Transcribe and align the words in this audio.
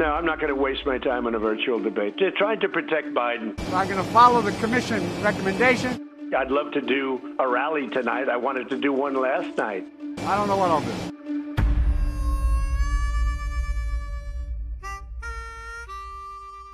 No, 0.00 0.14
I'm 0.14 0.24
not 0.24 0.40
going 0.40 0.48
to 0.48 0.58
waste 0.58 0.86
my 0.86 0.96
time 0.96 1.26
on 1.26 1.34
a 1.34 1.38
virtual 1.38 1.78
debate. 1.78 2.14
They're 2.18 2.30
trying 2.30 2.58
to 2.60 2.70
protect 2.70 3.12
Biden. 3.12 3.52
I'm 3.70 3.86
going 3.86 4.02
to 4.02 4.10
follow 4.14 4.40
the 4.40 4.52
commission 4.52 5.02
recommendation. 5.22 6.08
I'd 6.34 6.50
love 6.50 6.72
to 6.72 6.80
do 6.80 7.20
a 7.38 7.46
rally 7.46 7.86
tonight. 7.90 8.30
I 8.30 8.38
wanted 8.38 8.70
to 8.70 8.78
do 8.78 8.94
one 8.94 9.12
last 9.12 9.54
night. 9.58 9.84
I 10.26 10.36
don't 10.38 10.48
know 10.48 10.56
what 10.56 10.70
I'll 10.70 10.80
do. 10.80 10.94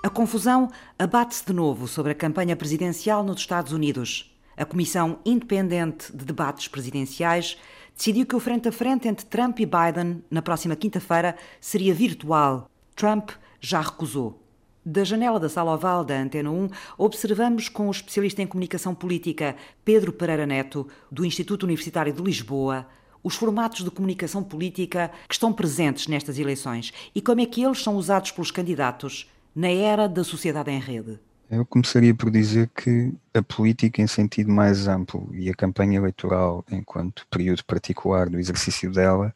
A 0.05 0.09
confusão 0.09 0.71
abate-se 0.97 1.45
de 1.45 1.53
novo 1.53 1.89
sobre 1.89 2.13
a 2.13 2.15
campanha 2.15 2.55
presidencial 2.55 3.25
nos 3.25 3.41
Estados 3.41 3.73
Unidos. 3.73 4.33
A 4.57 4.65
Comissão 4.65 5.19
Independente 5.25 6.17
de 6.17 6.25
Debates 6.25 6.69
Presidenciais 6.69 7.59
decidiu 7.93 8.25
que 8.25 8.37
o 8.37 8.41
frente 8.41 8.69
a 8.69 8.73
frente 8.73 9.09
entre 9.09 9.27
Trump 9.27 9.59
e 9.59 9.67
Biden 9.67 10.23
na 10.31 10.43
próxima 10.43 10.77
quinta-feira 10.77 11.35
seria 11.61 11.93
virtual. 11.93 12.71
Trump 12.97 13.31
já 13.61 13.81
recusou. 13.83 14.43
Da 14.85 15.05
janela 15.05 15.39
da 15.39 15.51
sala 15.51 15.75
oval 15.75 16.03
da 16.03 16.19
Antena 16.19 16.51
1, 16.51 16.71
observamos 16.97 17.69
com 17.69 17.89
o 17.89 17.91
especialista 17.91 18.41
em 18.41 18.47
comunicação 18.47 18.95
política 18.95 19.55
Pedro 19.85 20.13
Pereira 20.13 20.47
Neto, 20.47 20.89
do 21.13 21.25
Instituto 21.25 21.65
Universitário 21.65 22.13
de 22.13 22.23
Lisboa, 22.23 22.87
os 23.23 23.35
formatos 23.35 23.85
de 23.85 23.91
comunicação 23.91 24.43
política 24.43 25.11
que 25.29 25.35
estão 25.35 25.53
presentes 25.53 26.07
nestas 26.07 26.39
eleições 26.39 26.93
e 27.15 27.21
como 27.21 27.41
é 27.41 27.47
que 27.47 27.63
eles 27.63 27.83
são 27.83 27.97
usados 27.97 28.31
pelos 28.31 28.51
candidatos 28.51 29.31
na 29.55 29.69
era 29.69 30.09
da 30.09 30.25
sociedade 30.25 30.71
em 30.71 30.81
rede. 30.81 31.19
Eu 31.51 31.67
começaria 31.67 32.15
por 32.15 32.31
dizer 32.31 32.71
que 32.75 33.13
a 33.35 33.43
política, 33.43 34.01
em 34.01 34.07
sentido 34.07 34.51
mais 34.51 34.89
amplo, 34.89 35.29
e 35.33 35.51
a 35.51 35.55
campanha 35.55 35.99
eleitoral, 35.99 36.65
enquanto 36.71 37.27
período 37.31 37.65
particular 37.65 38.29
do 38.29 38.39
exercício 38.39 38.91
dela, 38.91 39.35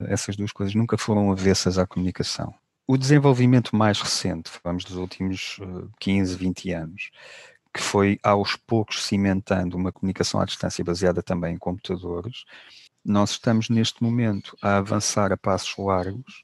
essas 0.00 0.36
duas 0.36 0.52
coisas 0.52 0.74
nunca 0.74 0.98
foram 0.98 1.32
avessas 1.32 1.78
à 1.78 1.86
comunicação. 1.86 2.54
O 2.92 2.98
desenvolvimento 2.98 3.76
mais 3.76 4.00
recente, 4.00 4.50
vamos 4.64 4.82
dos 4.82 4.96
últimos 4.96 5.60
15, 6.00 6.34
eh, 6.34 6.36
20 6.36 6.72
anos, 6.72 7.10
que 7.72 7.80
foi 7.80 8.18
aos 8.20 8.56
poucos 8.56 9.04
cimentando 9.04 9.76
uma 9.76 9.92
comunicação 9.92 10.40
à 10.40 10.44
distância 10.44 10.82
baseada 10.82 11.22
também 11.22 11.54
em 11.54 11.56
computadores, 11.56 12.44
nós 13.04 13.30
estamos 13.30 13.68
neste 13.68 14.02
momento 14.02 14.56
a 14.60 14.78
avançar 14.78 15.30
a 15.30 15.36
passos 15.36 15.72
largos 15.78 16.42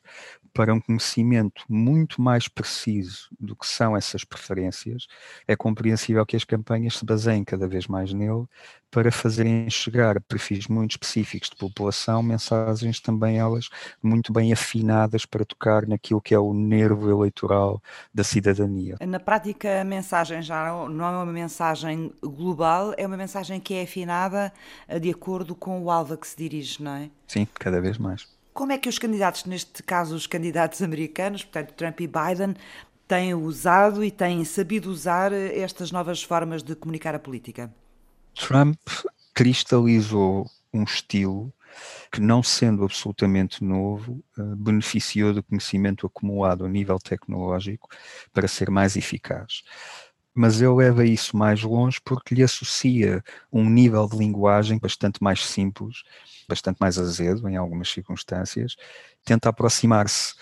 para 0.56 0.72
um 0.72 0.80
conhecimento 0.80 1.64
muito 1.68 2.20
mais 2.20 2.48
preciso 2.48 3.28
do 3.38 3.54
que 3.54 3.66
são 3.66 3.94
essas 3.94 4.24
preferências, 4.24 5.06
é 5.46 5.54
compreensível 5.54 6.24
que 6.24 6.34
as 6.34 6.44
campanhas 6.44 6.96
se 6.96 7.04
baseiem 7.04 7.44
cada 7.44 7.68
vez 7.68 7.86
mais 7.86 8.12
nele 8.14 8.46
para 8.90 9.12
fazerem 9.12 9.68
chegar 9.68 10.16
a 10.16 10.20
perfis 10.20 10.66
muito 10.68 10.92
específicos 10.92 11.50
de 11.50 11.56
população 11.56 12.22
mensagens 12.22 13.00
também 13.00 13.38
elas 13.38 13.68
muito 14.02 14.32
bem 14.32 14.50
afinadas 14.50 15.26
para 15.26 15.44
tocar 15.44 15.86
naquilo 15.86 16.22
que 16.22 16.32
é 16.32 16.38
o 16.38 16.54
nervo 16.54 17.10
eleitoral 17.10 17.82
da 18.14 18.24
cidadania. 18.24 18.96
Na 19.06 19.20
prática, 19.20 19.82
a 19.82 19.84
mensagem 19.84 20.40
já 20.40 20.88
não 20.88 21.04
é 21.04 21.10
uma 21.10 21.26
mensagem 21.26 22.10
global, 22.22 22.94
é 22.96 23.06
uma 23.06 23.18
mensagem 23.18 23.60
que 23.60 23.74
é 23.74 23.82
afinada 23.82 24.50
eh, 24.88 24.98
de 24.98 25.10
acordo 25.10 25.54
com 25.54 25.82
o 25.82 25.90
alvo 25.90 26.14
a 26.14 26.16
que 26.16 26.26
se 26.26 26.36
dirige, 26.36 26.82
não 26.82 26.92
é? 26.92 27.10
Sim, 27.26 27.46
cada 27.52 27.80
vez 27.80 27.98
mais. 27.98 28.35
Como 28.56 28.72
é 28.72 28.78
que 28.78 28.88
os 28.88 28.98
candidatos, 28.98 29.44
neste 29.44 29.82
caso 29.82 30.16
os 30.16 30.26
candidatos 30.26 30.80
americanos, 30.80 31.44
portanto 31.44 31.74
Trump 31.74 32.00
e 32.00 32.06
Biden, 32.06 32.54
têm 33.06 33.34
usado 33.34 34.02
e 34.02 34.10
têm 34.10 34.42
sabido 34.46 34.90
usar 34.90 35.30
estas 35.30 35.92
novas 35.92 36.22
formas 36.22 36.62
de 36.62 36.74
comunicar 36.74 37.14
a 37.14 37.18
política? 37.18 37.70
Trump 38.34 38.78
cristalizou 39.34 40.50
um 40.72 40.84
estilo 40.84 41.52
que, 42.10 42.18
não 42.18 42.42
sendo 42.42 42.82
absolutamente 42.82 43.62
novo, 43.62 44.24
eh, 44.38 44.42
beneficiou 44.56 45.34
do 45.34 45.42
conhecimento 45.42 46.06
acumulado 46.06 46.64
a 46.64 46.68
nível 46.68 46.98
tecnológico 46.98 47.90
para 48.32 48.48
ser 48.48 48.70
mais 48.70 48.96
eficaz 48.96 49.64
mas 50.36 50.60
ele 50.60 50.74
leva 50.74 51.04
isso 51.04 51.36
mais 51.36 51.62
longe 51.62 51.98
porque 52.04 52.34
lhe 52.34 52.42
associa 52.42 53.24
um 53.50 53.68
nível 53.68 54.06
de 54.06 54.16
linguagem 54.16 54.78
bastante 54.78 55.22
mais 55.22 55.44
simples, 55.44 56.02
bastante 56.48 56.76
mais 56.78 56.98
azedo 56.98 57.48
em 57.48 57.56
algumas 57.56 57.88
circunstâncias, 57.88 58.76
tenta 59.24 59.48
aproximar-se 59.48 60.34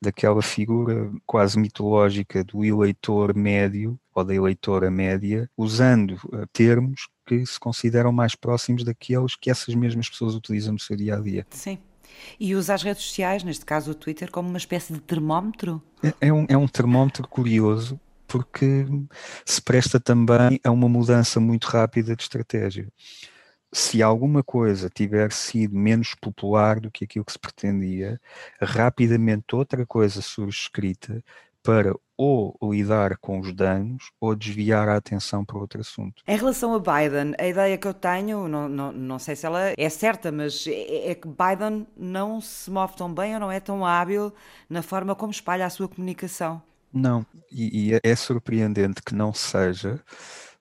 daquela 0.00 0.42
figura 0.42 1.12
quase 1.24 1.56
mitológica 1.58 2.42
do 2.42 2.64
eleitor 2.64 3.36
médio 3.36 3.96
ou 4.12 4.24
da 4.24 4.34
eleitora 4.34 4.90
média, 4.90 5.48
usando 5.56 6.18
uh, 6.24 6.46
termos 6.52 7.08
que 7.24 7.46
se 7.46 7.60
consideram 7.60 8.10
mais 8.10 8.34
próximos 8.34 8.82
daqueles 8.82 9.36
que 9.36 9.48
essas 9.48 9.74
mesmas 9.74 10.08
pessoas 10.08 10.34
utilizam 10.34 10.72
no 10.72 10.78
seu 10.80 10.96
dia 10.96 11.14
a 11.14 11.20
dia. 11.20 11.46
Sim. 11.50 11.78
E 12.38 12.54
usa 12.54 12.74
as 12.74 12.82
redes 12.82 13.04
sociais, 13.04 13.44
neste 13.44 13.64
caso 13.64 13.92
o 13.92 13.94
Twitter, 13.94 14.30
como 14.30 14.48
uma 14.48 14.58
espécie 14.58 14.92
de 14.92 15.00
termómetro? 15.00 15.80
É, 16.02 16.28
é 16.28 16.32
um, 16.32 16.46
é 16.48 16.56
um 16.56 16.66
termómetro 16.66 17.26
curioso 17.28 17.98
porque 18.32 18.86
se 19.44 19.60
presta 19.60 20.00
também 20.00 20.58
a 20.64 20.70
uma 20.70 20.88
mudança 20.88 21.38
muito 21.38 21.66
rápida 21.66 22.16
de 22.16 22.22
estratégia. 22.22 22.88
Se 23.70 24.02
alguma 24.02 24.42
coisa 24.42 24.88
tiver 24.88 25.30
sido 25.32 25.76
menos 25.76 26.14
popular 26.14 26.80
do 26.80 26.90
que 26.90 27.04
aquilo 27.04 27.26
que 27.26 27.32
se 27.32 27.38
pretendia, 27.38 28.18
rapidamente 28.58 29.54
outra 29.54 29.84
coisa 29.84 30.22
surge 30.22 30.62
escrita 30.62 31.22
para 31.62 31.94
ou 32.16 32.56
lidar 32.62 33.18
com 33.18 33.38
os 33.38 33.52
danos 33.52 34.10
ou 34.18 34.34
desviar 34.34 34.88
a 34.88 34.96
atenção 34.96 35.44
para 35.44 35.58
outro 35.58 35.80
assunto. 35.80 36.22
Em 36.26 36.36
relação 36.36 36.74
a 36.74 36.78
Biden, 36.78 37.34
a 37.38 37.46
ideia 37.46 37.76
que 37.76 37.86
eu 37.86 37.94
tenho, 37.94 38.48
não, 38.48 38.68
não, 38.68 38.92
não 38.92 39.18
sei 39.18 39.36
se 39.36 39.44
ela 39.44 39.72
é 39.76 39.88
certa, 39.90 40.32
mas 40.32 40.66
é, 40.66 41.10
é 41.10 41.14
que 41.14 41.28
Biden 41.28 41.86
não 41.96 42.40
se 42.40 42.70
move 42.70 42.96
tão 42.96 43.12
bem 43.12 43.34
ou 43.34 43.40
não 43.40 43.52
é 43.52 43.60
tão 43.60 43.84
hábil 43.84 44.32
na 44.70 44.82
forma 44.82 45.14
como 45.14 45.32
espalha 45.32 45.66
a 45.66 45.70
sua 45.70 45.88
comunicação. 45.88 46.62
Não, 46.92 47.24
e, 47.50 47.90
e 47.90 47.94
é, 47.94 48.00
é 48.02 48.16
surpreendente 48.16 49.02
que 49.02 49.14
não 49.14 49.32
seja, 49.32 50.00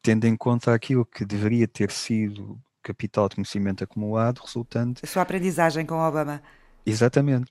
tendo 0.02 0.26
em 0.26 0.36
conta 0.36 0.74
aquilo 0.74 1.06
que 1.06 1.26
deveria 1.26 1.68
ter 1.68 1.92
sido 1.92 2.60
capital 2.82 3.30
de 3.30 3.36
conhecimento 3.36 3.84
acumulado, 3.84 4.40
resultante. 4.40 5.02
A 5.04 5.08
sua 5.08 5.22
aprendizagem 5.22 5.86
com 5.86 5.96
Obama. 5.96 6.42
Exatamente. 6.86 7.50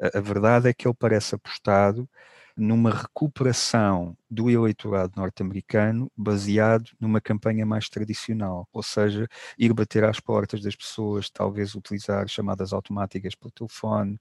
A, 0.00 0.18
a 0.18 0.20
verdade 0.20 0.68
é 0.68 0.74
que 0.74 0.86
ele 0.86 0.96
parece 0.98 1.34
apostado 1.34 2.08
numa 2.56 2.90
recuperação 2.90 4.16
do 4.30 4.50
eleitorado 4.50 5.12
norte-americano 5.16 6.10
baseado 6.16 6.90
numa 6.98 7.20
campanha 7.20 7.66
mais 7.66 7.88
tradicional, 7.88 8.66
ou 8.72 8.82
seja, 8.82 9.28
ir 9.58 9.72
bater 9.74 10.04
às 10.04 10.20
portas 10.20 10.62
das 10.62 10.74
pessoas, 10.74 11.28
talvez 11.28 11.74
utilizar 11.74 12.26
chamadas 12.28 12.72
automáticas 12.72 13.34
pelo 13.34 13.50
telefone, 13.50 14.18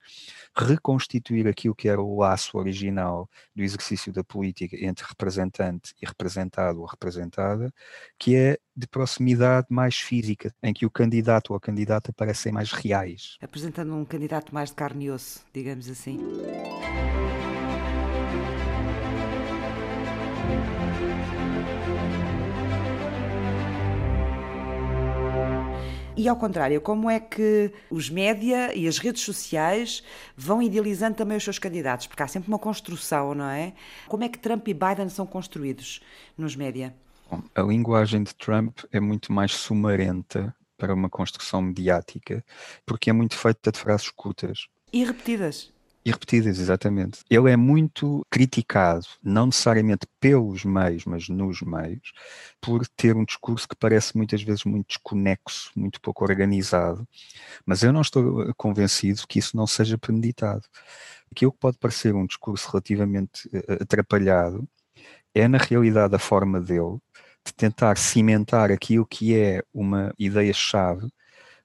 reconstituir 0.56 1.48
aquilo 1.48 1.74
que 1.74 1.88
era 1.88 2.02
o 2.02 2.20
laço 2.20 2.58
original 2.58 3.30
do 3.56 3.64
exercício 3.64 4.12
da 4.12 4.24
política 4.24 4.76
entre 4.82 5.06
representante 5.08 5.94
e 6.02 6.06
representado 6.06 6.82
ou 6.82 6.86
representada, 6.86 7.74
que 8.20 8.36
é 8.36 8.58
de 8.76 8.88
proximidade 8.88 9.68
mais 9.70 9.96
física, 9.96 10.54
em 10.62 10.74
que 10.74 10.86
o 10.86 10.90
candidato 10.90 11.52
ou 11.52 11.58
a 11.58 11.60
candidata 11.60 12.12
parecem 12.12 12.52
mais 12.52 12.72
reais. 12.72 13.38
Apresentando 13.42 13.94
um 13.96 14.04
candidato 14.04 14.54
mais 14.54 14.70
de 14.70 14.76
carne 14.76 15.06
e 15.06 15.12
osso, 15.12 15.46
digamos 15.54 15.90
assim. 15.90 16.20
E 26.22 26.28
ao 26.28 26.36
contrário, 26.36 26.80
como 26.80 27.10
é 27.10 27.20
que 27.20 27.74
os 27.90 28.08
média 28.08 28.76
e 28.76 28.88
as 28.88 29.00
redes 29.00 29.24
sociais 29.24 30.04
vão 30.38 30.62
idealizando 30.62 31.16
também 31.16 31.36
os 31.36 31.44
seus 31.44 31.58
candidatos? 31.58 32.06
Porque 32.06 32.22
há 32.22 32.28
sempre 32.28 32.48
uma 32.48 32.60
construção, 32.60 33.34
não 33.34 33.50
é? 33.50 33.74
Como 34.08 34.24
é 34.24 34.30
que 34.30 34.38
Trump 34.38 34.68
e 34.68 34.74
Biden 34.76 35.10
são 35.10 35.26
construídos 35.26 36.00
nos 36.38 36.56
média? 36.56 36.94
Bom, 37.28 37.42
a 37.56 37.62
linguagem 37.64 38.22
de 38.22 38.36
Trump 38.36 38.82
é 38.92 39.00
muito 39.00 39.34
mais 39.34 39.52
sumarenta 39.54 40.56
para 40.78 40.94
uma 40.94 41.10
construção 41.10 41.60
mediática, 41.60 42.46
porque 42.86 43.10
é 43.10 43.14
muito 43.14 43.36
feita 43.36 43.72
de 43.72 43.80
frases 43.80 44.12
curtas. 44.12 44.68
E 44.94 45.04
repetidas. 45.04 45.74
E 46.04 46.10
repetidas, 46.10 46.58
exatamente. 46.60 47.20
Ele 47.30 47.52
é 47.52 47.56
muito 47.56 48.26
criticado, 48.30 49.06
não 49.22 49.46
necessariamente 49.46 50.08
pelos 50.20 50.66
meios, 50.66 51.06
mas 51.06 51.30
nos 51.30 51.62
meios, 51.62 52.12
por 52.60 52.88
ter 52.88 53.16
um 53.16 53.24
discurso 53.24 53.68
que 53.68 53.76
parece 53.76 54.18
muitas 54.18 54.42
vezes 54.42 54.64
muito 54.66 54.88
desconexo, 54.88 55.72
muito 55.76 56.02
pouco 56.02 56.24
organizado. 56.24 57.08
Mas 57.66 57.84
eu 57.84 57.94
não 57.94 58.02
estou 58.02 58.52
convencido 58.56 59.28
que 59.28 59.38
isso 59.38 59.56
não 59.56 59.68
seja 59.68 59.98
premeditado. 59.98 60.64
Aquilo 61.32 61.52
que 61.52 61.60
pode 61.60 61.78
parecer 61.78 62.16
um 62.16 62.26
discurso 62.26 62.70
relativamente 62.72 63.48
eh, 63.54 63.78
atrapalhado 63.82 64.68
é, 65.34 65.48
na 65.48 65.58
realidade, 65.58 66.16
a 66.16 66.20
forma 66.20 66.60
dele 66.60 67.00
de 67.46 67.54
tentar 67.54 67.98
cimentar 67.98 68.72
aquilo 68.72 69.06
que 69.06 69.36
é 69.38 69.64
uma 69.74 70.14
ideia-chave 70.20 71.08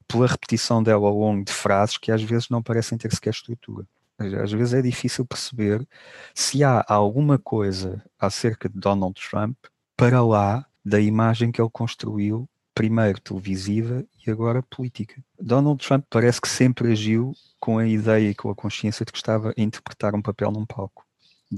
pela 0.08 0.26
repetição 0.26 0.82
dela 0.82 1.08
ao 1.08 1.18
longo 1.18 1.44
de 1.44 1.52
frases 1.52 1.98
que 1.98 2.12
às 2.12 2.22
vezes 2.22 2.48
não 2.48 2.62
parecem 2.62 2.96
ter 2.98 3.12
sequer 3.14 3.30
estrutura. 3.30 3.86
Às 4.18 4.50
vezes 4.50 4.74
é 4.74 4.80
difícil 4.80 5.26
perceber 5.26 5.86
se 6.34 6.64
há 6.64 6.84
alguma 6.88 7.38
coisa 7.38 8.02
acerca 8.18 8.68
de 8.68 8.78
Donald 8.78 9.20
Trump 9.30 9.56
para 9.96 10.24
lá 10.24 10.66
da 10.84 11.00
imagem 11.00 11.52
que 11.52 11.60
ele 11.60 11.70
construiu, 11.70 12.48
primeiro 12.74 13.20
televisiva 13.20 14.04
e 14.26 14.30
agora 14.30 14.62
política. 14.62 15.22
Donald 15.40 15.84
Trump 15.86 16.04
parece 16.08 16.40
que 16.40 16.48
sempre 16.48 16.92
agiu 16.92 17.32
com 17.58 17.78
a 17.78 17.86
ideia 17.86 18.30
e 18.30 18.34
com 18.34 18.50
a 18.50 18.54
consciência 18.54 19.04
de 19.04 19.12
que 19.12 19.18
estava 19.18 19.50
a 19.56 19.60
interpretar 19.60 20.14
um 20.14 20.22
papel 20.22 20.50
num 20.50 20.64
palco. 20.64 21.04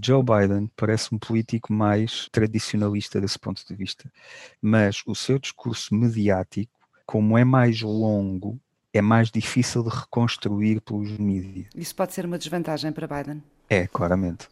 Joe 0.02 0.22
Biden 0.22 0.70
parece 0.76 1.14
um 1.14 1.18
político 1.18 1.72
mais 1.72 2.28
tradicionalista 2.30 3.20
desse 3.20 3.38
ponto 3.38 3.66
de 3.66 3.74
vista, 3.74 4.10
mas 4.60 5.02
o 5.06 5.14
seu 5.14 5.38
discurso 5.38 5.94
mediático, 5.94 6.72
como 7.06 7.38
é 7.38 7.44
mais 7.44 7.80
longo, 7.80 8.60
é 8.98 9.02
mais 9.02 9.30
difícil 9.30 9.82
de 9.82 9.90
reconstruir 9.90 10.80
pelos 10.80 11.10
mídias. 11.18 11.66
Isso 11.74 11.94
pode 11.94 12.12
ser 12.12 12.26
uma 12.26 12.38
desvantagem 12.38 12.92
para 12.92 13.06
Biden? 13.06 13.42
É, 13.70 13.86
claramente. 13.86 14.48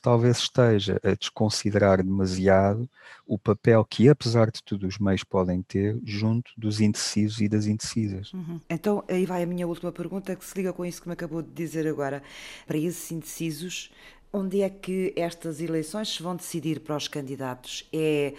Talvez 0.00 0.38
esteja 0.38 1.00
a 1.04 1.14
desconsiderar 1.14 2.02
demasiado 2.02 2.90
o 3.24 3.38
papel 3.38 3.84
que, 3.84 4.08
apesar 4.08 4.50
de 4.50 4.60
tudo, 4.62 4.86
os 4.86 4.98
meios 4.98 5.22
podem 5.22 5.62
ter 5.62 5.96
junto 6.04 6.50
dos 6.56 6.80
indecisos 6.80 7.40
e 7.40 7.48
das 7.48 7.66
indecisas. 7.66 8.32
Uhum. 8.32 8.60
Então, 8.68 9.04
aí 9.08 9.24
vai 9.24 9.44
a 9.44 9.46
minha 9.46 9.66
última 9.66 9.92
pergunta, 9.92 10.34
que 10.34 10.44
se 10.44 10.56
liga 10.56 10.72
com 10.72 10.84
isso 10.84 11.00
que 11.00 11.08
me 11.08 11.14
acabou 11.14 11.40
de 11.40 11.50
dizer 11.50 11.86
agora. 11.86 12.20
Para 12.66 12.76
esses 12.76 13.12
indecisos, 13.12 13.92
onde 14.32 14.62
é 14.62 14.68
que 14.68 15.12
estas 15.16 15.60
eleições 15.60 16.08
se 16.08 16.20
vão 16.20 16.34
decidir 16.34 16.80
para 16.80 16.96
os 16.96 17.06
candidatos? 17.06 17.88
É 17.92 18.34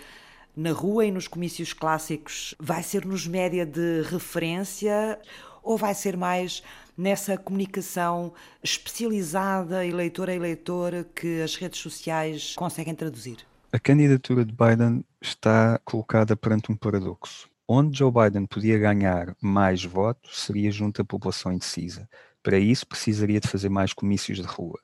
na 0.55 0.71
rua 0.71 1.05
e 1.05 1.11
nos 1.11 1.27
comícios 1.27 1.73
clássicos? 1.73 2.55
Vai 2.59 2.83
ser 2.83 3.05
nos 3.05 3.27
média 3.27 3.65
de 3.65 4.01
referência 4.03 5.19
ou 5.61 5.77
vai 5.77 5.93
ser 5.93 6.17
mais 6.17 6.61
nessa 6.97 7.37
comunicação 7.37 8.33
especializada, 8.61 9.85
eleitor 9.85 10.29
a 10.29 10.35
eleitor, 10.35 11.05
que 11.15 11.41
as 11.41 11.55
redes 11.55 11.79
sociais 11.79 12.53
conseguem 12.55 12.93
traduzir? 12.93 13.37
A 13.71 13.79
candidatura 13.79 14.45
de 14.45 14.53
Biden 14.53 15.03
está 15.19 15.79
colocada 15.83 16.35
perante 16.35 16.71
um 16.71 16.75
paradoxo. 16.75 17.49
Onde 17.67 17.97
Joe 17.97 18.11
Biden 18.11 18.45
podia 18.45 18.77
ganhar 18.77 19.35
mais 19.41 19.83
votos 19.83 20.41
seria 20.41 20.69
junto 20.69 21.01
à 21.01 21.05
população 21.05 21.51
indecisa. 21.51 22.07
Para 22.43 22.59
isso, 22.59 22.85
precisaria 22.85 23.39
de 23.39 23.47
fazer 23.47 23.69
mais 23.69 23.93
comícios 23.93 24.37
de 24.37 24.43
rua. 24.43 24.79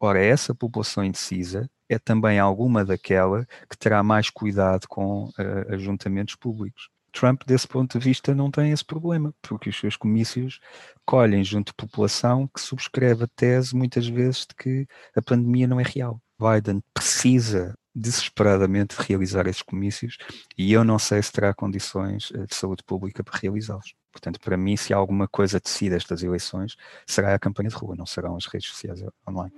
Ora, 0.00 0.20
essa 0.20 0.54
população 0.54 1.04
indecisa 1.04 1.70
é 1.94 1.98
também 1.98 2.38
alguma 2.38 2.84
daquela 2.84 3.46
que 3.68 3.76
terá 3.78 4.02
mais 4.02 4.30
cuidado 4.30 4.86
com 4.88 5.24
uh, 5.26 5.74
ajuntamentos 5.74 6.34
públicos. 6.36 6.88
Trump, 7.12 7.42
desse 7.46 7.68
ponto 7.68 7.96
de 7.96 8.04
vista, 8.04 8.34
não 8.34 8.50
tem 8.50 8.72
esse 8.72 8.84
problema, 8.84 9.32
porque 9.40 9.70
os 9.70 9.78
seus 9.78 9.96
comícios 9.96 10.58
colhem 11.06 11.44
junto 11.44 11.68
de 11.68 11.74
população 11.76 12.48
que 12.48 12.60
subscreve 12.60 13.24
a 13.24 13.28
tese, 13.28 13.74
muitas 13.74 14.08
vezes, 14.08 14.40
de 14.40 14.54
que 14.56 14.86
a 15.16 15.22
pandemia 15.22 15.68
não 15.68 15.78
é 15.78 15.84
real. 15.84 16.20
Biden 16.38 16.82
precisa 16.92 17.74
desesperadamente 17.94 18.96
de 18.96 19.02
realizar 19.06 19.46
esses 19.46 19.62
comícios 19.62 20.18
e 20.58 20.72
eu 20.72 20.82
não 20.82 20.98
sei 20.98 21.22
se 21.22 21.30
terá 21.30 21.54
condições 21.54 22.32
eh, 22.34 22.44
de 22.44 22.54
saúde 22.54 22.82
pública 22.82 23.22
para 23.22 23.38
realizá-los. 23.38 23.94
Portanto, 24.10 24.40
para 24.40 24.56
mim, 24.56 24.76
se 24.76 24.92
alguma 24.92 25.28
coisa 25.28 25.60
decide 25.60 25.94
estas 25.94 26.22
eleições, 26.22 26.76
será 27.06 27.34
a 27.34 27.38
campanha 27.38 27.68
de 27.68 27.76
rua, 27.76 27.94
não 27.96 28.06
serão 28.06 28.36
as 28.36 28.46
redes 28.46 28.68
sociais 28.68 29.00
online. 29.28 29.52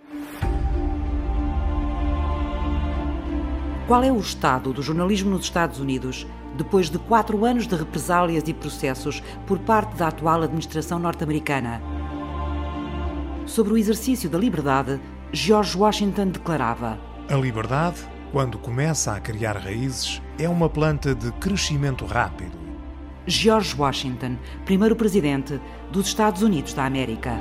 Qual 3.87 4.03
é 4.03 4.11
o 4.11 4.19
estado 4.19 4.73
do 4.73 4.83
jornalismo 4.83 5.31
nos 5.31 5.44
Estados 5.44 5.79
Unidos 5.79 6.27
depois 6.56 6.91
de 6.91 6.99
quatro 6.99 7.44
anos 7.44 7.69
de 7.69 7.77
represálias 7.77 8.43
e 8.49 8.53
processos 8.53 9.23
por 9.47 9.61
parte 9.61 9.94
da 9.94 10.09
atual 10.09 10.43
administração 10.43 10.99
norte-americana? 10.99 11.81
Sobre 13.47 13.75
o 13.75 13.79
exercício 13.79 14.29
da 14.29 14.38
liberdade, 14.38 15.00
George 15.33 15.79
Washington 15.79 16.29
declarava: 16.31 16.99
A 17.31 17.37
liberdade, 17.37 17.99
quando 18.33 18.59
começa 18.59 19.12
a 19.12 19.21
criar 19.21 19.56
raízes, 19.56 20.21
é 20.37 20.49
uma 20.49 20.69
planta 20.69 21.15
de 21.15 21.31
crescimento 21.33 22.05
rápido. 22.06 22.59
George 23.25 23.73
Washington, 23.79 24.37
primeiro 24.65 24.97
presidente 24.97 25.61
dos 25.93 26.09
Estados 26.09 26.43
Unidos 26.43 26.75
da 26.75 26.87
América. 26.87 27.37